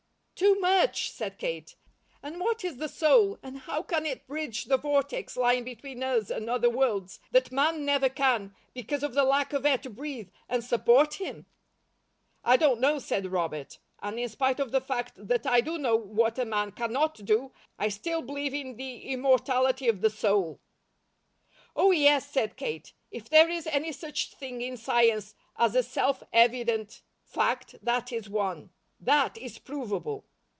"Too 0.47 0.59
much!" 0.59 1.11
said 1.11 1.37
Kate. 1.37 1.75
"And 2.23 2.39
what 2.39 2.65
IS 2.65 2.77
the 2.77 2.89
soul, 2.89 3.37
and 3.43 3.59
HOW 3.59 3.83
can 3.83 4.07
it 4.07 4.25
bridge 4.25 4.65
the 4.65 4.77
vortex 4.77 5.37
lying 5.37 5.63
between 5.63 6.01
us 6.01 6.31
and 6.31 6.49
other 6.49 6.67
worlds, 6.67 7.19
that 7.29 7.51
man 7.51 7.85
never 7.85 8.09
can, 8.09 8.55
because 8.73 9.03
of 9.03 9.13
the 9.13 9.23
lack 9.23 9.53
of 9.53 9.67
air 9.67 9.77
to 9.77 9.89
breathe, 9.91 10.31
and 10.49 10.63
support 10.63 11.13
him?" 11.21 11.45
"I 12.43 12.57
don't 12.57 12.79
know," 12.79 12.97
said 12.97 13.27
Robert; 13.27 13.77
"and 14.01 14.17
in 14.19 14.27
spite 14.29 14.59
of 14.59 14.71
the 14.71 14.81
fact 14.81 15.11
that 15.27 15.45
I 15.45 15.61
do 15.61 15.77
know 15.77 15.95
what 15.95 16.39
a 16.39 16.45
man 16.45 16.71
CANNOT 16.71 17.23
do, 17.23 17.51
I 17.77 17.89
still 17.89 18.23
believe 18.23 18.55
in 18.55 18.77
the 18.77 19.09
immortality 19.13 19.87
of 19.87 20.01
the 20.01 20.09
soul." 20.09 20.59
"Oh, 21.75 21.91
yes," 21.91 22.27
said 22.27 22.57
Kate. 22.57 22.93
"If 23.11 23.29
there 23.29 23.47
is 23.47 23.67
any 23.67 23.91
such 23.91 24.33
thing 24.33 24.61
in 24.63 24.75
science 24.75 25.35
as 25.55 25.75
a 25.75 25.83
self 25.83 26.23
evident 26.33 27.03
fact, 27.21 27.75
that 27.83 28.11
is 28.11 28.27
one. 28.27 28.71
THAT 28.99 29.37
is 29.37 29.59
provable." 29.59 30.25